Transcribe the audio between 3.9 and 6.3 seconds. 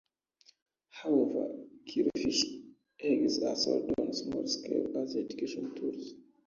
on a smaller scale as educational tools.